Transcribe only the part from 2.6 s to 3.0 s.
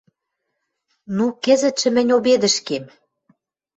кем».